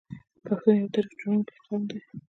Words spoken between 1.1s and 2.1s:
جوړونکی قوم دی.